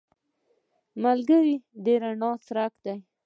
[1.03, 2.97] ملګری د رڼا څرک دی